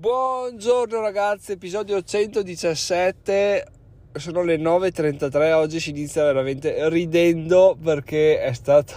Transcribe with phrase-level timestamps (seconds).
[0.00, 3.66] Buongiorno ragazzi, episodio 117,
[4.12, 8.94] sono le 9.33, oggi si inizia veramente ridendo perché è stato...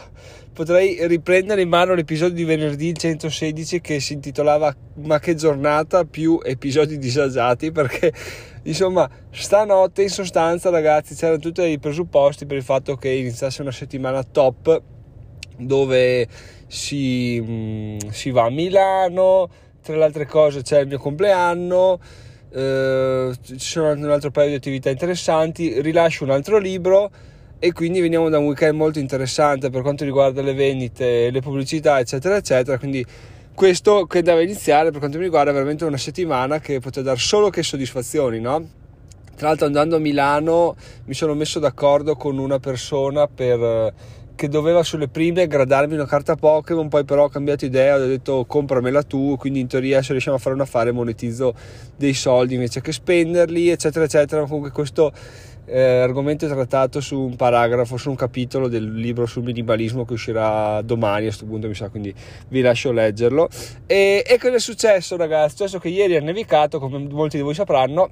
[0.53, 6.39] Potrei riprendere in mano l'episodio di venerdì 116 che si intitolava Ma che giornata più
[6.43, 8.13] episodi disagiati perché
[8.61, 13.71] insomma stanotte in sostanza ragazzi c'erano tutti i presupposti per il fatto che iniziasse una
[13.71, 14.79] settimana top
[15.57, 16.27] dove
[16.67, 19.49] si, mm, si va a Milano
[19.81, 21.99] tra le altre cose c'è il mio compleanno,
[22.51, 27.09] eh, ci sono un altro paio di attività interessanti, rilascio un altro libro
[27.59, 31.99] e quindi veniamo da un weekend molto interessante per quanto riguarda le vendite, le pubblicità
[31.99, 33.05] eccetera eccetera, quindi
[33.53, 37.19] questo che deve iniziare per quanto mi riguarda è veramente una settimana che potrà dare
[37.19, 38.79] solo che soddisfazioni, no?
[39.35, 40.75] Tra l'altro andando a Milano
[41.05, 43.93] mi sono messo d'accordo con una persona per
[44.41, 48.43] che doveva sulle prime gradarmi una carta Pokémon, poi però ho cambiato idea, ho detto
[48.45, 51.53] compramela tu, quindi in teoria se riusciamo a fare un affare monetizzo
[51.95, 54.41] dei soldi invece che spenderli, eccetera, eccetera.
[54.45, 55.11] Comunque questo
[55.65, 60.13] eh, argomento è trattato su un paragrafo, su un capitolo del libro sul minimalismo che
[60.13, 62.11] uscirà domani a questo punto mi sa, quindi
[62.47, 63.47] vi lascio leggerlo.
[63.85, 65.45] E, e cosa è successo ragazzi?
[65.45, 68.09] È successo che ieri ha nevicato, come molti di voi sapranno,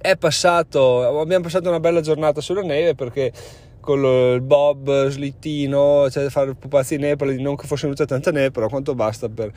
[0.00, 3.32] è passato, abbiamo passato una bella giornata sulla neve perché
[3.80, 8.50] con il bob slittino, cioè fare pupazzi di neve, non che fosse venuta tanta neve,
[8.50, 9.50] però quanto basta per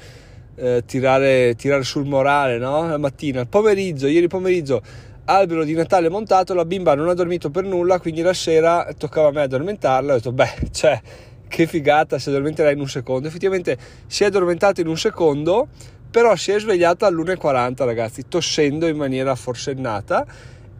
[0.55, 2.87] eh, tirare, tirare, sul morale, no?
[2.87, 4.81] La mattina, il pomeriggio, ieri pomeriggio,
[5.25, 9.27] albero di Natale montato, la bimba non ha dormito per nulla, quindi la sera toccava
[9.27, 11.01] a me addormentarla, ho detto, beh, cioè,
[11.47, 13.27] che figata, si addormenterà in un secondo.
[13.27, 15.67] Effettivamente si è addormentata in un secondo,
[16.09, 20.25] però si è svegliata all'1.40, ragazzi, tossendo in maniera forsennata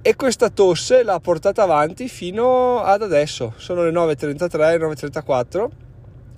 [0.06, 5.68] e questa tosse l'ha portata avanti fino ad adesso, sono le 9.33, 9.34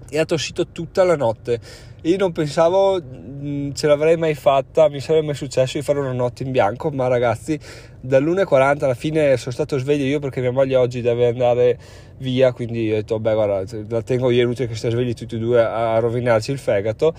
[0.08, 1.60] e ha tossito tutta la notte.
[2.04, 6.12] Io non pensavo mm, ce l'avrei mai fatta, mi sarebbe mai successo di fare una
[6.12, 7.60] notte in bianco, ma ragazzi
[8.00, 11.80] dall'1.40 alla fine sono stato sveglio io perché mia moglie oggi deve andare
[12.20, 15.38] via, quindi ho detto beh guarda la tengo io, è inutile che stia svegli tutti
[15.38, 17.16] e due a rovinarci il fegato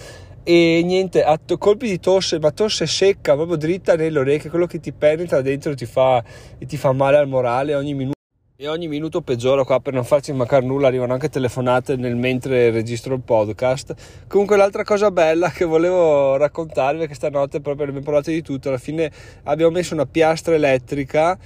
[0.48, 4.78] e niente, a colpi di tosse, ma tosse secca, proprio dritta nelle orecchie, quello che
[4.78, 6.22] ti penetra dentro ti fa,
[6.56, 8.14] e ti fa male al morale ogni minuto.
[8.58, 12.70] E ogni minuto peggiora qua per non farci mancare nulla, arrivano anche telefonate nel mentre
[12.70, 13.94] registro il podcast.
[14.28, 18.68] Comunque l'altra cosa bella che volevo raccontarvi è che stanotte proprio abbiamo parlato di tutto,
[18.68, 19.10] alla fine
[19.42, 21.36] abbiamo messo una piastra elettrica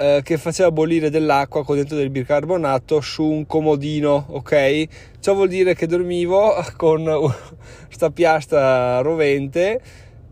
[0.00, 4.86] eh, che faceva bollire dell'acqua con dentro del bicarbonato su un comodino, ok?
[5.20, 7.04] Ciò vuol dire che dormivo con
[7.86, 9.80] questa piastra rovente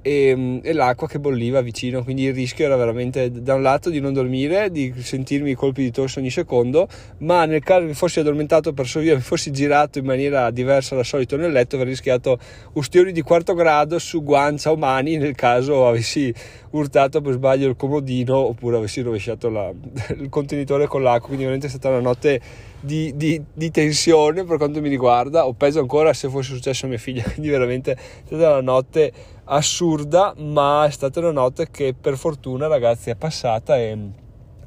[0.03, 3.91] e, ehm, e, l'acqua che bolliva vicino, quindi il rischio era veramente da un lato
[3.91, 6.89] di non dormire, di sentirmi colpi di tosse ogni secondo,
[7.19, 11.05] ma nel caso mi fossi addormentato per via, mi fossi girato in maniera diversa dal
[11.05, 12.39] solito nel letto, avrei rischiato
[12.75, 16.33] ustioni di quarto grado su guancia o mani nel caso avessi
[16.71, 19.71] urtato per sbaglio il comodino oppure avessi rovesciato la,
[20.19, 22.41] il contenitore con l'acqua, quindi veramente è stata una notte
[22.81, 26.89] di, di, di, tensione per quanto mi riguarda, o peggio ancora se fosse successo a
[26.89, 29.13] mia figlia, quindi veramente è stata una notte
[29.45, 33.97] assurda, ma è stata una notte che per fortuna ragazzi è passata e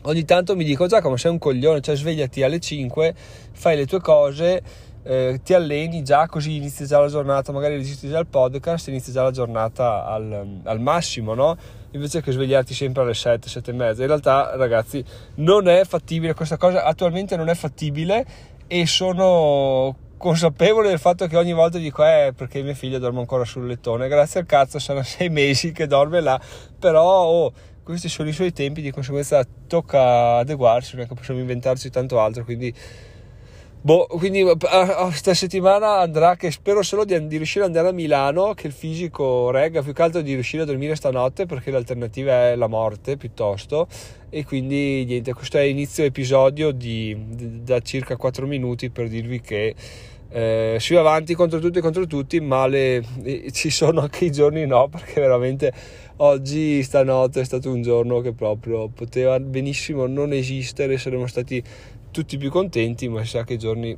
[0.03, 3.13] ogni tanto mi dico Giacomo sei un coglione, cioè svegliati alle 5,
[3.51, 4.61] fai le tue cose,
[5.03, 9.13] eh, ti alleni già così inizia già la giornata, magari registri già il podcast, inizia
[9.13, 11.57] già la giornata al, al massimo, no?
[11.91, 14.01] Invece che svegliarti sempre alle 7, 7 e mezza.
[14.01, 15.03] In realtà ragazzi
[15.35, 18.25] non è fattibile questa cosa, attualmente non è fattibile
[18.67, 23.43] e sono consapevole del fatto che ogni volta dico eh perché mia figlia dorme ancora
[23.43, 26.39] sul lettone grazie al cazzo sono sei mesi che dorme là
[26.77, 31.39] però oh, questi sono i suoi tempi di conseguenza tocca adeguarsi non è che possiamo
[31.39, 32.71] inventarci tanto altro quindi
[33.83, 38.53] Boh, quindi questa settimana andrà che spero solo di, di, riuscire ad andare a Milano,
[38.53, 42.55] che il fisico regga, più che altro di riuscire a dormire stanotte perché l'alternativa è
[42.55, 43.87] la morte piuttosto.
[44.29, 49.41] E quindi niente, questo è inizio episodio di, di, da circa 4 minuti per dirvi
[49.41, 49.73] che
[50.29, 54.25] eh, si va avanti contro tutti e contro tutti, ma le, eh, ci sono anche
[54.25, 55.73] i giorni no perché veramente
[56.17, 61.61] oggi stanotte è stato un giorno che proprio poteva benissimo non esistere, saremmo stati
[62.11, 63.97] tutti più contenti, ma sa che i giorni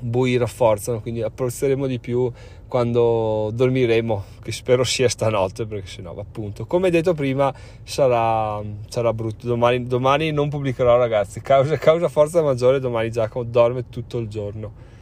[0.00, 2.30] bui rafforzano, quindi apprezzeremo di più
[2.68, 7.54] quando dormiremo, che spero sia stanotte, perché sennò appunto, come detto prima,
[7.84, 9.46] sarà, sarà brutto.
[9.46, 14.92] Domani, domani non pubblicherò ragazzi, causa, causa forza maggiore, domani Giacomo dorme tutto il giorno.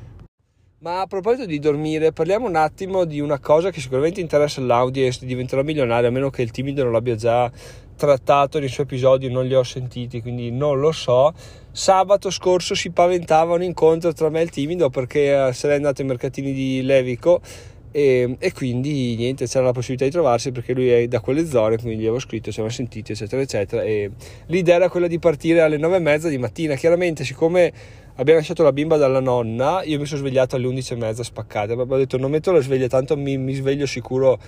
[0.79, 5.25] Ma a proposito di dormire, parliamo un attimo di una cosa che sicuramente interessa l'audience,
[5.25, 7.51] diventerò milionario, a meno che il timido non l'abbia già
[8.07, 11.33] trattato nei suoi episodi, non li ho sentiti, quindi non lo so.
[11.71, 16.03] Sabato scorso si paventava un incontro tra me e il timido perché eh, sarei andato
[16.03, 17.41] ai mercatini di Levico
[17.93, 21.77] e, e, quindi niente c'era la possibilità di trovarsi perché lui è da quelle zone
[21.77, 24.11] quindi gli avevo scritto ci avevamo sentito eccetera eccetera e
[24.47, 27.71] l'idea era quella di partire alle nove e mezza di mattina chiaramente siccome
[28.15, 31.75] abbiamo lasciato la bimba dalla nonna io mi sono svegliato alle undici e mezza spaccate
[31.75, 34.39] ho detto non metto la sveglia tanto mi, mi sveglio sicuro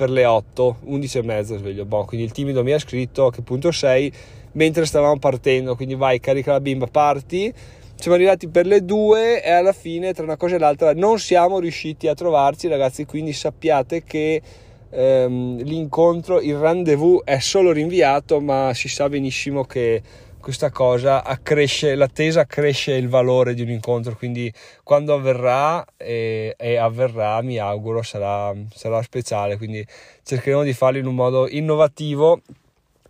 [0.00, 3.30] per le 8 11 e mezza sveglio boh, quindi il timido mi ha scritto a
[3.30, 4.10] che punto sei
[4.52, 7.52] mentre stavamo partendo quindi vai carica la bimba parti.
[7.96, 11.58] Siamo arrivati per le due e alla fine tra una cosa e l'altra non siamo
[11.58, 14.40] riusciti a trovarci ragazzi quindi sappiate che
[14.88, 20.00] ehm, l'incontro il rendezvous è solo rinviato ma si sa benissimo che
[20.40, 24.52] questa cosa accresce l'attesa accresce il valore di un incontro quindi
[24.82, 29.86] quando avverrà e, e avverrà mi auguro sarà, sarà speciale quindi
[30.22, 32.40] cercheremo di farlo in un modo innovativo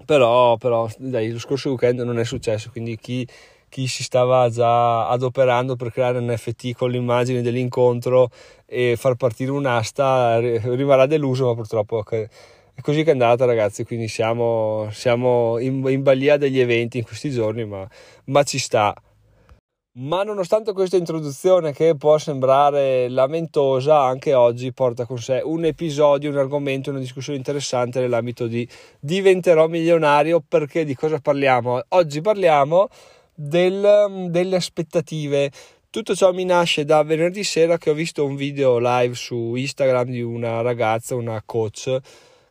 [0.05, 3.27] però, però dai, lo scorso weekend non è successo quindi chi
[3.71, 8.29] chi si stava già adoperando per creare un NFT con l'immagine dell'incontro
[8.67, 12.03] e far partire un'asta rimarrà deluso, ma purtroppo
[12.75, 17.05] è così che è andata ragazzi, quindi siamo, siamo in, in balia degli eventi in
[17.05, 17.87] questi giorni, ma,
[18.27, 18.95] ma ci sta.
[19.95, 26.31] Ma nonostante questa introduzione che può sembrare lamentosa, anche oggi porta con sé un episodio,
[26.31, 28.67] un argomento, una discussione interessante nell'ambito di
[29.01, 30.45] diventerò milionario.
[30.47, 31.83] Perché di cosa parliamo?
[31.89, 32.89] Oggi parliamo
[33.35, 35.51] del, delle aspettative.
[35.91, 40.09] Tutto ciò mi nasce da venerdì sera che ho visto un video live su Instagram
[40.09, 41.99] di una ragazza, una coach,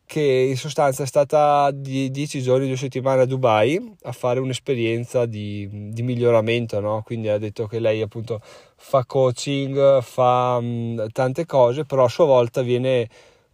[0.10, 5.28] che in sostanza è stata di 10 giorni, due settimane a Dubai a fare un'esperienza
[5.28, 7.04] di, di miglioramento, no?
[7.06, 8.42] quindi ha detto che lei appunto
[8.76, 13.08] fa coaching, fa mh, tante cose, però a sua volta viene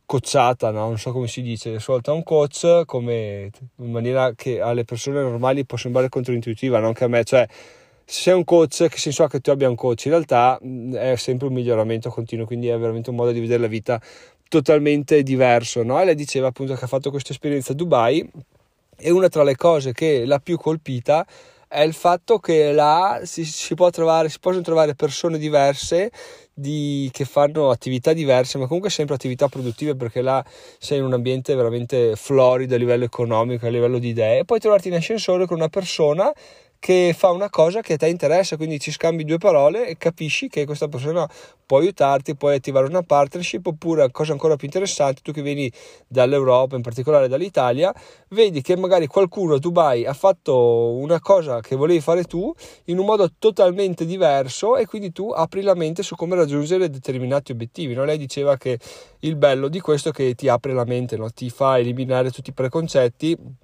[0.06, 0.88] coachata, no?
[0.88, 3.50] non so come si dice, svolta un coach come
[3.80, 7.46] in maniera che alle persone normali può sembrare controintuitiva, non che a me, cioè
[8.08, 10.06] se sei un coach, che senso ha che tu abbia un coach?
[10.06, 10.60] In realtà
[10.94, 14.00] è sempre un miglioramento continuo, quindi è veramente un modo di vedere la vita
[14.48, 16.00] totalmente diverso, no?
[16.00, 18.30] E lei diceva appunto che ha fatto questa esperienza a Dubai
[18.98, 21.26] e una tra le cose che l'ha più colpita
[21.68, 26.12] è il fatto che là si, si, trovare, si possono trovare persone diverse
[26.54, 30.44] di, che fanno attività diverse, ma comunque sempre attività produttive perché là
[30.80, 34.60] sei in un ambiente veramente florido a livello economico, a livello di idee, e poi
[34.60, 36.32] trovarti in ascensore con una persona
[36.80, 40.48] che fa una cosa che a te interessa, quindi ci scambi due parole e capisci
[40.48, 41.28] che questa persona
[41.66, 45.72] può aiutarti, puoi attivare una partnership oppure cosa ancora più interessante, tu che vieni
[46.08, 47.94] dall'Europa, in particolare dall'Italia,
[48.30, 52.54] vedi che magari qualcuno a Dubai ha fatto una cosa che volevi fare tu
[52.86, 57.52] in un modo totalmente diverso e quindi tu apri la mente su come raggiungere determinati
[57.52, 57.94] obiettivi.
[57.94, 58.06] No?
[58.06, 58.78] Lei diceva che
[59.20, 61.30] il bello di questo è che ti apre la mente, no?
[61.32, 63.64] ti fa eliminare tutti i preconcetti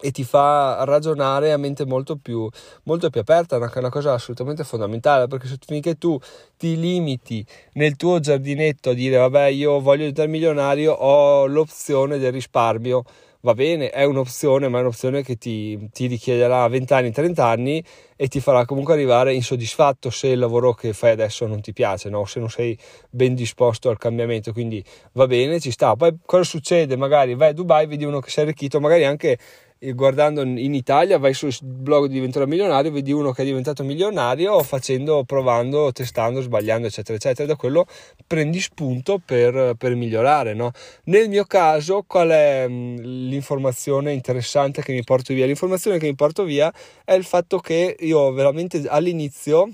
[0.00, 2.48] e ti fa ragionare a mente molto più,
[2.84, 6.18] molto più aperta, è una cosa assolutamente fondamentale, perché se finché tu
[6.56, 7.44] ti limiti
[7.74, 13.04] nel tuo giardinetto a dire vabbè io voglio diventare milionario, ho l'opzione del risparmio,
[13.42, 17.82] va bene, è un'opzione, ma è un'opzione che ti, ti richiederà 20 anni, 30 anni
[18.16, 22.10] e ti farà comunque arrivare insoddisfatto se il lavoro che fai adesso non ti piace,
[22.10, 22.24] no?
[22.26, 22.76] se non sei
[23.08, 25.96] ben disposto al cambiamento, quindi va bene, ci sta.
[25.96, 26.96] Poi cosa succede?
[26.96, 29.38] Magari vai a Dubai, vedi uno che si è arricchito, magari anche
[29.94, 34.62] guardando in Italia, vai sul blog di Diventerò Milionario, vedi uno che è diventato milionario
[34.62, 37.48] facendo, provando, testando, sbagliando, eccetera, eccetera.
[37.48, 37.86] Da quello
[38.26, 40.52] prendi spunto per, per migliorare.
[40.52, 40.72] No?
[41.04, 45.46] Nel mio caso, qual è l'informazione interessante che mi porto via?
[45.46, 46.72] L'informazione che mi porto via
[47.04, 49.70] è il fatto che io veramente all'inizio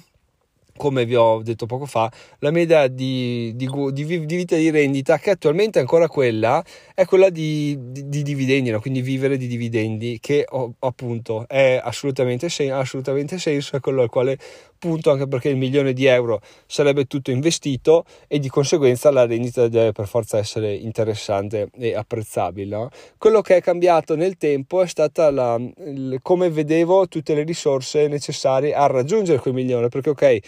[0.77, 4.71] come vi ho detto poco fa, la mia idea di, di, di, di vita di
[4.71, 6.65] rendita, che attualmente è ancora quella,
[6.95, 8.81] è quella di, dividendi, no?
[8.81, 14.09] quindi vivere di dividendi, che ho, appunto è assolutamente, sen- assolutamente senso, è quello al
[14.09, 14.39] quale
[14.79, 19.69] punto, anche perché il milione di euro sarebbe tutto investito e di conseguenza la rendita
[19.69, 22.77] deve per forza essere interessante e apprezzabile.
[22.77, 22.89] No?
[23.19, 28.09] Quello che è cambiato nel tempo è stata la, il, come vedevo tutte le risorse
[28.09, 30.39] necessarie a raggiungere quel milione, perché ok,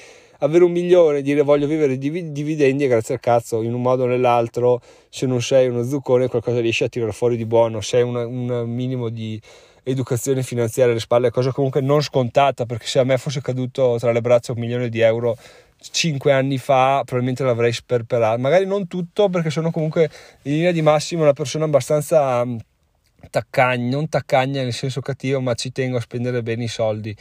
[0.41, 4.05] avere un milione, dire voglio vivere di dividendi e grazie al cazzo, in un modo
[4.05, 7.99] o nell'altro, se non sei uno zuccone qualcosa riesci a tirare fuori di buono, se
[7.99, 9.41] hai un minimo di
[9.83, 14.13] educazione finanziaria alle spalle, cosa comunque non scontata, perché se a me fosse caduto tra
[14.13, 15.37] le braccia un milione di euro
[15.91, 20.11] cinque anni fa probabilmente l'avrei sperperato, magari non tutto perché sono comunque
[20.43, 22.45] in linea di massimo una persona abbastanza
[23.31, 27.15] taccagna, non taccagna nel senso cattivo, ma ci tengo a spendere bene i soldi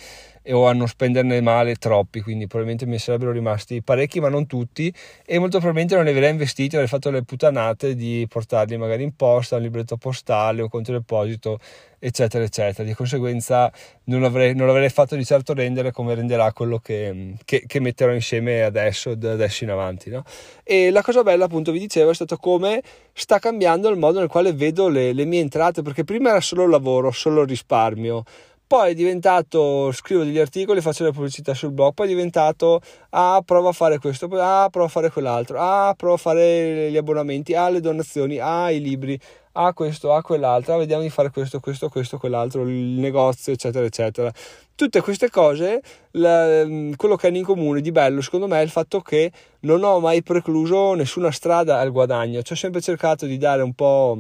[0.52, 4.94] o a non spenderne male troppi, quindi probabilmente mi sarebbero rimasti parecchi ma non tutti
[5.26, 9.16] e molto probabilmente non li avrei investiti, avrei fatto le puttanate di portarli magari in
[9.16, 11.60] posta, un libretto postale o conto deposito
[12.00, 13.72] eccetera eccetera di conseguenza
[14.06, 18.14] non, avrei, non l'avrei fatto di certo rendere come renderà quello che, che, che metterò
[18.14, 20.24] insieme adesso da adesso in avanti no?
[20.64, 24.28] e la cosa bella appunto vi dicevo è stato come sta cambiando il modo nel
[24.28, 28.24] quale vedo le, le mie entrate perché prima era solo lavoro solo risparmio
[28.68, 32.82] poi è diventato, scrivo degli articoli, faccio le pubblicità sul blog, poi è diventato,
[33.12, 36.98] ah, prova a fare questo, ah, prova a fare quell'altro, ah, prova a fare gli
[36.98, 39.18] abbonamenti, ah, le donazioni, ah, i libri,
[39.54, 43.86] ah, questo, ah, quell'altro, ah, vediamo di fare questo, questo, questo, quell'altro, il negozio, eccetera,
[43.86, 44.34] eccetera.
[44.76, 45.82] Tutte queste cose,
[46.12, 46.66] la,
[46.98, 49.32] quello che hanno in comune di bello, secondo me, è il fatto che
[49.62, 53.74] non ho mai precluso nessuna strada al guadagno, ci ho sempre cercato di dare un
[53.74, 54.18] po',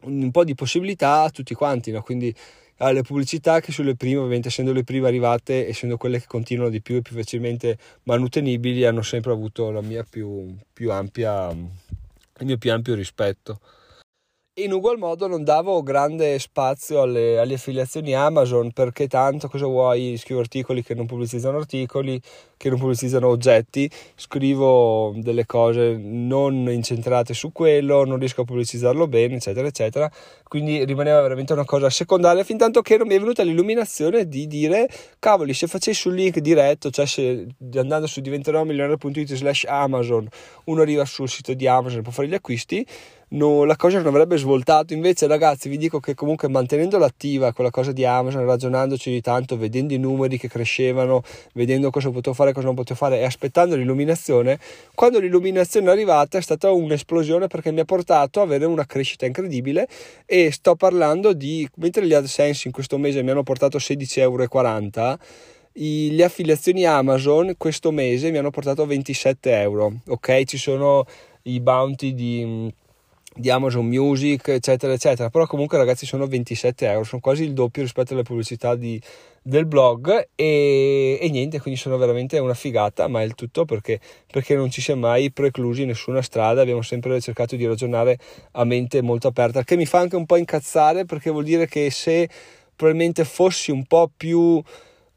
[0.00, 2.00] un po' di possibilità a tutti quanti, no?
[2.00, 2.34] quindi
[2.78, 6.82] Le pubblicità che sulle prime, ovviamente essendo le prime arrivate, essendo quelle che continuano di
[6.82, 9.72] più e più facilmente manutenibili, hanno sempre avuto
[10.10, 13.60] più, più ampia, il mio più ampio rispetto
[14.58, 20.16] in ugual modo non davo grande spazio alle, alle, affiliazioni Amazon perché tanto cosa vuoi?
[20.16, 22.18] Scrivo articoli che non pubblicizzano articoli
[22.56, 29.06] che non pubblicizzano oggetti scrivo delle cose non incentrate su quello non riesco a pubblicizzarlo
[29.06, 30.10] bene eccetera eccetera.
[30.48, 34.46] Quindi rimaneva veramente una cosa secondaria fin tanto che non mi è venuta l'illuminazione di
[34.46, 40.26] dire cavoli se facessi un link diretto cioè se andando su diventerò slash Amazon
[40.64, 42.86] uno arriva sul sito di Amazon può fare gli acquisti
[43.28, 44.92] no, la cosa non avrebbe svoltato.
[44.92, 49.56] Invece, ragazzi, vi dico che comunque mantenendo l'attiva quella cosa di Amazon, ragionandoci di tanto,
[49.56, 51.22] vedendo i numeri che crescevano,
[51.54, 54.58] vedendo cosa potevo fare, cosa non potevo fare e aspettando l'illuminazione,
[54.94, 59.26] quando l'illuminazione è arrivata è stata un'esplosione perché mi ha portato ad avere una crescita
[59.26, 59.88] incredibile
[60.24, 65.18] e sto parlando di, mentre gli AdSense in questo mese mi hanno portato 16,40 euro,
[65.78, 71.04] le affiliazioni Amazon questo mese mi hanno portato 27 euro ok ci sono
[71.42, 72.72] i bounty di
[73.36, 75.28] di Amazon Music, eccetera, eccetera.
[75.28, 79.00] Però comunque, ragazzi, sono 27 euro, sono quasi il doppio rispetto alle pubblicità di,
[79.42, 80.28] del blog.
[80.34, 83.08] E, e, niente, quindi sono veramente una figata.
[83.08, 86.62] Ma è il tutto perché, perché non ci si è mai preclusi nessuna strada.
[86.62, 88.18] Abbiamo sempre cercato di ragionare
[88.52, 91.90] a mente molto aperta, che mi fa anche un po' incazzare perché vuol dire che
[91.90, 92.28] se
[92.74, 94.62] probabilmente fossi un po' più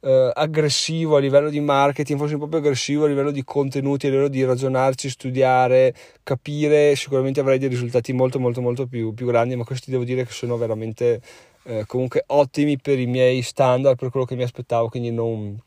[0.02, 4.28] eh, aggressivo a livello di marketing, po' più aggressivo a livello di contenuti, a livello
[4.28, 9.64] di ragionarci, studiare, capire, sicuramente avrei dei risultati molto molto molto più, più grandi, ma
[9.64, 11.22] questi devo dire che sono veramente
[11.64, 15.60] eh, comunque ottimi per i miei standard, per quello che mi aspettavo, quindi non,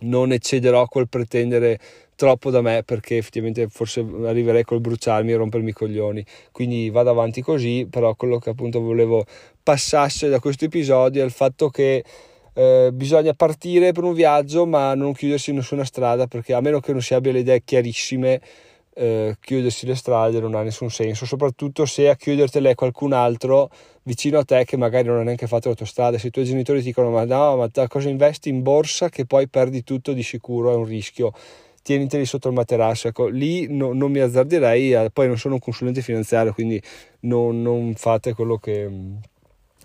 [0.00, 1.78] non eccederò col pretendere
[2.14, 6.24] troppo da me perché effettivamente forse arriverei col bruciarmi e rompermi i coglioni.
[6.52, 9.24] Quindi vado avanti così però quello che appunto volevo
[9.60, 12.04] passasse da questo episodio è il fatto che
[12.54, 16.80] eh, bisogna partire per un viaggio ma non chiudersi in nessuna strada perché a meno
[16.80, 18.40] che non si abbia le idee chiarissime
[18.94, 23.70] eh, chiudersi le strade non ha nessun senso soprattutto se a chiudertele è qualcun altro
[24.04, 26.18] vicino a te che magari non ha neanche fatto l'autostrada.
[26.18, 29.26] Se i tuoi genitori ti dicono ma no ma da cosa investi in borsa che
[29.26, 31.32] poi perdi tutto di sicuro è un rischio.
[31.82, 33.08] Tieniteli sotto il materasso.
[33.08, 36.80] Ecco lì no, non mi azzarderei eh, poi non sono un consulente finanziario quindi
[37.20, 38.88] non, non fate quello che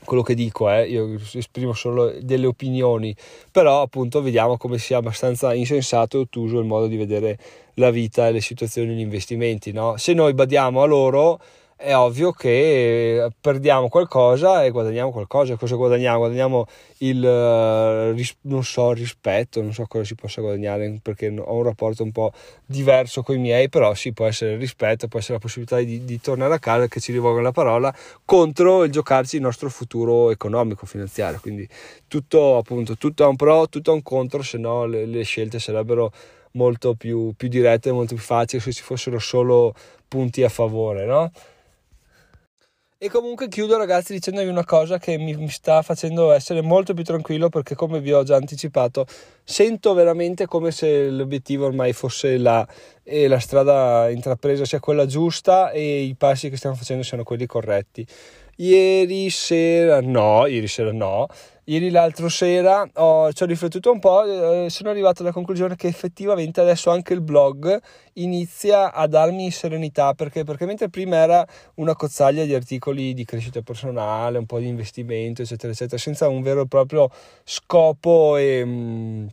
[0.04, 3.16] quello che dico, eh, io esprimo solo delle opinioni,
[3.52, 7.38] però appunto vediamo come sia abbastanza insensato e ottuso il modo di vedere
[7.76, 9.72] la vita e le situazioni e gli investimenti.
[9.72, 9.98] No?
[9.98, 11.40] Se noi badiamo a loro,
[11.80, 15.56] è ovvio che perdiamo qualcosa e guadagniamo qualcosa.
[15.58, 16.18] Cosa guadagniamo?
[16.18, 16.66] Guadagniamo
[16.98, 22.02] il eh, non so, rispetto, non so cosa si possa guadagnare perché ho un rapporto
[22.02, 22.32] un po'
[22.66, 26.04] diverso con i miei, però sì, può essere il rispetto, può essere la possibilità di,
[26.04, 27.94] di tornare a casa che ci rivolgono la parola
[28.26, 31.40] contro il giocarci il nostro futuro economico, finanziario.
[31.40, 31.68] Quindi
[32.08, 35.60] tutto appunto, tutto ha un pro, tutto ha un contro, se no le, le scelte
[35.60, 36.12] sarebbero
[36.54, 39.76] molto più, più dirette, molto più facili se ci fossero solo
[40.08, 41.32] punti a favore, no?
[43.00, 47.48] E comunque chiudo ragazzi dicendovi una cosa che mi, sta facendo essere molto più tranquillo
[47.48, 49.06] perché come vi ho già anticipato
[49.44, 52.68] sento veramente come se l'obiettivo ormai fosse là
[53.04, 57.46] e la strada intrapresa sia quella giusta e i passi che stiamo facendo siano quelli
[57.46, 58.04] corretti.
[58.60, 61.28] Ieri sera no, ieri sera no,
[61.66, 65.86] ieri l'altro sera ho, ci ho riflettuto un po' eh, sono arrivato alla conclusione che
[65.86, 67.80] effettivamente adesso anche il blog
[68.14, 71.46] inizia a darmi serenità perché, perché mentre prima era
[71.76, 76.42] una cozzaglia di articoli di crescita personale, un po' di investimento eccetera eccetera senza un
[76.42, 77.12] vero e proprio
[77.44, 78.64] scopo e...
[78.66, 79.28] Mm,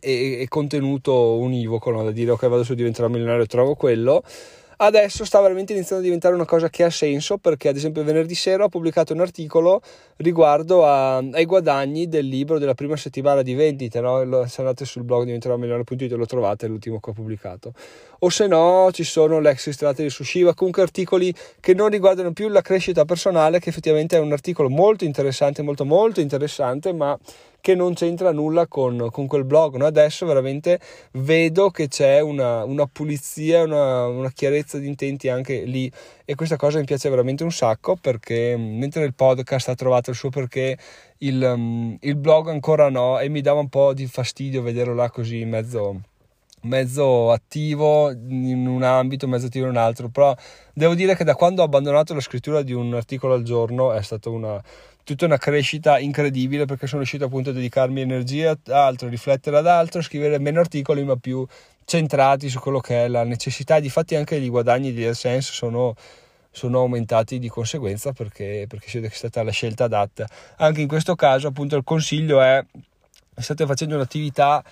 [0.00, 2.04] e, contenuto univoco, no?
[2.04, 4.22] da dire ok vado su diventare milionario e trovo quello
[4.80, 8.34] adesso sta veramente iniziando a diventare una cosa che ha senso perché ad esempio venerdì
[8.34, 9.80] sera ho pubblicato un articolo
[10.16, 14.46] riguardo a, ai guadagni del libro della prima settimana di vendita, no?
[14.46, 17.72] se andate sul blog diventeròmigliore.it lo trovate, è l'ultimo che ho pubblicato.
[18.20, 22.48] O se no ci sono l'ex strategy su Shiva, comunque articoli che non riguardano più
[22.48, 27.16] la crescita personale, che effettivamente è un articolo molto interessante, molto molto interessante, ma
[27.68, 29.76] che non c'entra nulla con, con quel blog.
[29.76, 29.84] No?
[29.84, 30.80] Adesso veramente
[31.12, 35.92] vedo che c'è una, una pulizia, una, una, chiarezza di intenti anche lì
[36.24, 40.08] e questa cosa mi piace veramente un sacco perché mm, mentre nel podcast ha trovato
[40.08, 40.78] il suo perché,
[41.18, 45.10] il, um, il blog ancora no e mi dava un po' di fastidio vederlo là
[45.10, 46.00] così in mezzo
[46.62, 50.34] mezzo attivo in un ambito, mezzo attivo in un altro, però
[50.72, 54.02] devo dire che da quando ho abbandonato la scrittura di un articolo al giorno è
[54.02, 54.62] stata una,
[55.04, 59.66] tutta una crescita incredibile perché sono riuscito appunto a dedicarmi energia ad altro, riflettere ad
[59.66, 61.46] altro, scrivere meno articoli ma più
[61.84, 63.80] centrati su quello che è la necessità.
[63.80, 65.94] Difatti anche i guadagni di AdSense sono,
[66.50, 70.28] sono aumentati di conseguenza perché, perché è stata la scelta adatta.
[70.56, 72.62] Anche in questo caso appunto il consiglio è
[73.34, 74.62] state facendo un'attività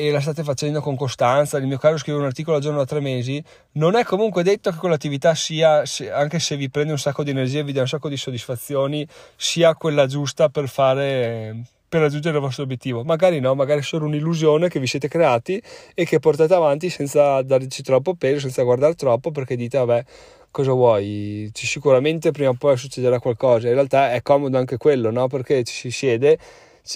[0.00, 2.86] e la state facendo con costanza, nel mio caso scrivo un articolo al giorno da
[2.86, 3.42] tre mesi,
[3.72, 7.60] non è comunque detto che quell'attività sia, anche se vi prende un sacco di energia
[7.60, 12.42] e vi dà un sacco di soddisfazioni, sia quella giusta per fare per raggiungere il
[12.42, 13.02] vostro obiettivo.
[13.02, 15.60] Magari no, magari è solo un'illusione che vi siete creati
[15.92, 20.04] e che portate avanti senza darci troppo peso, senza guardare troppo, perché dite, vabbè,
[20.52, 21.50] cosa vuoi?
[21.52, 23.66] Sicuramente prima o poi succederà qualcosa.
[23.66, 25.26] In realtà è comodo anche quello, no?
[25.26, 26.38] Perché ci si siede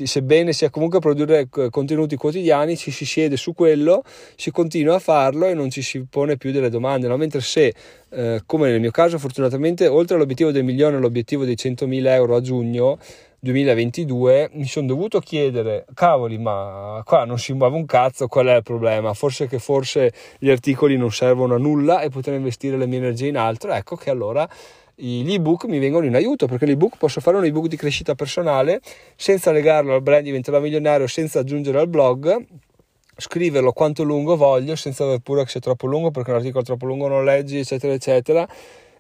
[0.05, 4.03] sebbene sia comunque produrre contenuti quotidiani, ci si siede su quello,
[4.35, 7.17] si continua a farlo e non ci si pone più delle domande, no?
[7.17, 7.73] mentre se,
[8.11, 12.41] eh, come nel mio caso fortunatamente, oltre all'obiettivo del milione, l'obiettivo dei 100.000 euro a
[12.41, 12.99] giugno
[13.39, 18.57] 2022, mi sono dovuto chiedere, cavoli, ma qua non si muove un cazzo, qual è
[18.57, 19.13] il problema?
[19.13, 23.29] Forse che forse gli articoli non servono a nulla e potrei investire le mie energie
[23.29, 24.49] in altro, ecco che allora
[24.97, 28.81] gli ebook mi vengono in aiuto perché l'ebook posso fare un ebook di crescita personale
[29.17, 32.47] senza legarlo al brand diventerò milionario senza aggiungere al blog
[33.17, 36.87] scriverlo quanto lungo voglio senza aver paura che sia troppo lungo perché un articolo troppo
[36.87, 38.49] lungo non leggi eccetera eccetera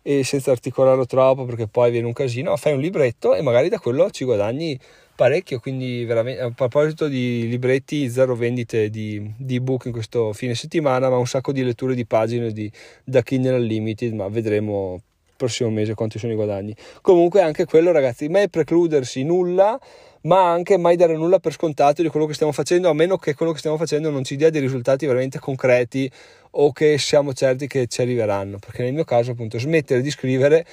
[0.03, 3.79] e senza articolarlo troppo perché poi viene un casino fai un libretto e magari da
[3.79, 4.79] quello ci guadagni
[5.15, 10.57] parecchio quindi veramente a proposito di libretti zero vendite di, di ebook in questo fine
[10.57, 12.71] settimana ma un sacco di letture di pagine di,
[13.05, 15.01] da Kindle Unlimited ma vedremo
[15.37, 16.75] prossimo mese quanti sono i guadagni.
[17.01, 19.79] Comunque anche quello ragazzi, mai precludersi nulla,
[20.23, 23.35] ma anche mai dare nulla per scontato di quello che stiamo facendo, a meno che
[23.35, 26.11] quello che stiamo facendo non ci dia dei risultati veramente concreti
[26.53, 28.59] o che siamo certi che ci arriveranno.
[28.59, 30.65] Perché nel mio caso appunto smettere di scrivere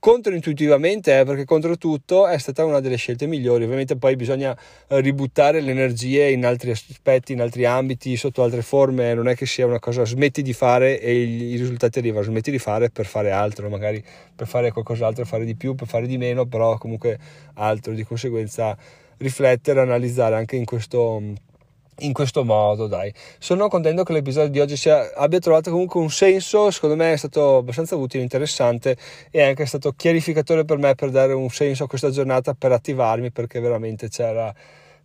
[0.00, 3.64] controintuitivamente, eh, perché contro tutto è stata una delle scelte migliori.
[3.64, 4.56] Ovviamente poi bisogna
[4.88, 9.14] eh, ributtare le energie in altri aspetti, in altri ambiti, sotto altre forme.
[9.14, 12.58] Non è che sia una cosa smetti di fare e i risultati arrivano, smetti di
[12.58, 14.02] fare per fare altro, magari
[14.34, 17.18] per fare qualcos'altro, fare di più, per fare di meno, però comunque
[17.54, 17.92] altro.
[17.92, 18.76] Di conseguenza
[19.18, 21.22] riflettere, analizzare anche in questo
[22.00, 23.12] in questo modo, dai.
[23.38, 27.16] Sono contento che l'episodio di oggi sia, abbia trovato comunque un senso, secondo me è
[27.16, 28.96] stato abbastanza utile, interessante
[29.30, 33.30] e anche stato chiarificatore per me per dare un senso a questa giornata, per attivarmi
[33.30, 34.52] perché veramente c'era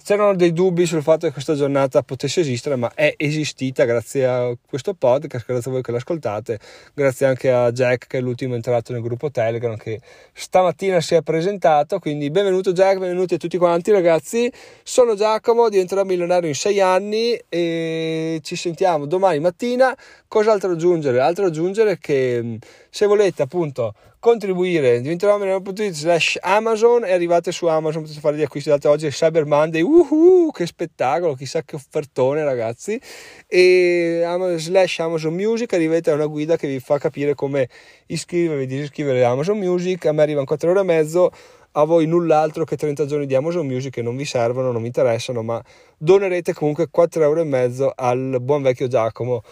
[0.03, 4.55] C'erano dei dubbi sul fatto che questa giornata potesse esistere, ma è esistita grazie a
[4.67, 6.59] questo podcast, grazie a voi che l'ascoltate,
[6.93, 9.99] grazie anche a Jack che è l'ultimo entrato nel gruppo Telegram che
[10.31, 14.51] stamattina si è presentato, quindi benvenuto Jack, benvenuti a tutti quanti ragazzi,
[14.83, 19.95] sono Giacomo, diventerò milionario in sei anni e ci sentiamo domani mattina,
[20.27, 21.19] cos'altro aggiungere?
[21.19, 22.59] Altro aggiungere che
[22.95, 28.41] se volete appunto contribuire diventerò milionario.it slash Amazon e arrivate su Amazon potete fare gli
[28.41, 32.97] acquisti date oggi Cyber Monday uhuh, che spettacolo chissà che offertone ragazzi.
[33.47, 34.23] E
[34.55, 37.67] slash Amazon Music arrivate a una guida che vi fa capire come
[38.05, 40.05] iscrivervi disiscrivere a Amazon Music.
[40.05, 41.31] A me arrivano 4 ore e mezzo
[41.73, 44.87] a voi null'altro che 30 giorni di Amazon Music che non vi servono, non vi
[44.87, 45.61] interessano, ma
[45.97, 49.43] donerete comunque 4 euro e mezzo al buon vecchio Giacomo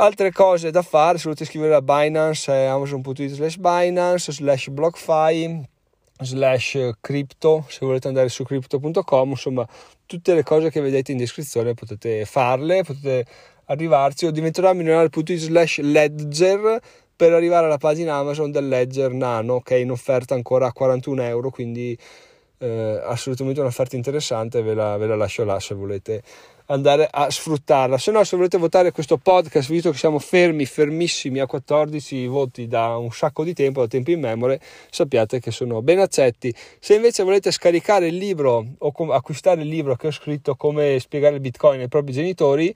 [0.00, 5.68] altre cose da fare se volete scrivere a Binance è amazon.it slash Binance slash BlockFi
[6.22, 9.66] slash crypto se volete andare su crypto.com insomma
[10.06, 13.26] tutte le cose che vedete in descrizione potete farle potete
[13.66, 16.80] arrivarci o diventerò milionario.it slash ledger
[17.14, 21.22] per arrivare alla pagina Amazon del Ledger Nano che è in offerta ancora a 41
[21.24, 21.96] euro quindi
[22.56, 26.22] eh, assolutamente un'offerta interessante ve la, ve la lascio là se volete
[26.70, 27.98] andare a sfruttarla.
[27.98, 32.66] Se no, se volete votare questo podcast, visto che siamo fermi, fermissimi a 14 voti
[32.66, 34.58] da un sacco di tempo, da tempo in memoria,
[34.90, 36.54] sappiate che sono ben accetti.
[36.78, 40.98] Se invece volete scaricare il libro o com- acquistare il libro che ho scritto come
[41.00, 42.74] spiegare il bitcoin ai propri genitori,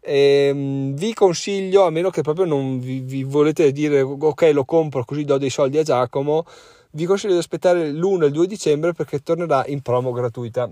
[0.00, 5.04] ehm, vi consiglio, a meno che proprio non vi, vi, volete dire ok lo compro
[5.04, 6.44] così do dei soldi a Giacomo,
[6.92, 10.70] vi consiglio di aspettare l'1 e il 2 dicembre perché tornerà in promo gratuita.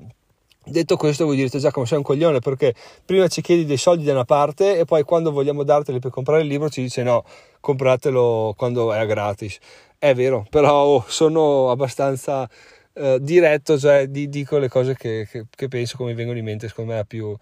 [0.67, 2.75] Detto questo, voi direte Giacomo sei un coglione perché
[3.05, 6.41] prima ci chiedi dei soldi da una parte e poi quando vogliamo darteli per comprare
[6.41, 7.23] il libro ci dice no,
[7.61, 9.59] compratelo quando è gratis.
[9.99, 12.49] È vero, però oh, sono abbastanza
[12.95, 16.69] eh, diretto, cioè di, dico le cose che, che, che, penso come vengono in mente,
[16.69, 17.37] secondo me è più...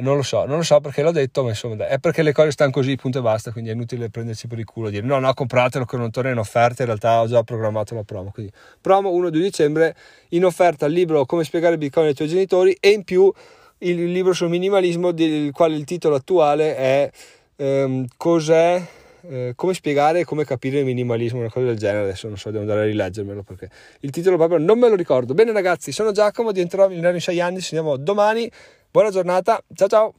[0.00, 2.52] Non lo so, non lo so perché l'ho detto, ma insomma è perché le cose
[2.52, 5.18] stanno così, punto e basta, quindi è inutile prenderci per il culo e dire no,
[5.18, 8.30] no, compratelo che non torna in offerta, in realtà ho già programmato la promo.
[8.30, 9.96] Quindi promo 1-2 dicembre,
[10.30, 13.32] in offerta il libro Come spiegare Bitcoin ai tuoi genitori e in più
[13.78, 17.10] il libro sul minimalismo, del quale il titolo attuale è
[17.56, 18.82] ehm, Cos'è
[19.22, 22.04] eh, come spiegare e come capire il minimalismo, una cosa del genere.
[22.04, 23.68] Adesso non so, devo andare a rileggermelo perché
[24.00, 25.34] il titolo proprio non me lo ricordo.
[25.34, 27.60] Bene, ragazzi, sono Giacomo, diventerò milionario in 6 anni.
[27.60, 28.50] Ci vediamo domani.
[28.92, 30.14] Buona giornata, ciao ciao.